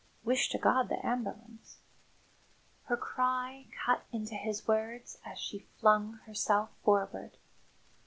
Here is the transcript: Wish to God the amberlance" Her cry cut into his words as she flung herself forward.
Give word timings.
Wish 0.23 0.49
to 0.49 0.57
God 0.57 0.89
the 0.89 0.95
amberlance" 0.95 1.75
Her 2.85 2.97
cry 2.97 3.67
cut 3.85 4.01
into 4.11 4.33
his 4.33 4.67
words 4.67 5.19
as 5.23 5.37
she 5.37 5.67
flung 5.79 6.13
herself 6.25 6.71
forward. 6.83 7.37